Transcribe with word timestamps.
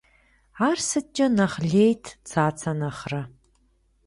Ар 0.67 0.77
сыткӏэ 0.87 1.27
нэхъ 1.35 1.57
лейт 1.69 2.05
Цацэ 2.29 2.71
нэхърэ? 2.79 3.21